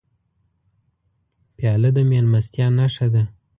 [1.57, 3.23] پیاله د میلمستیا نښه ده.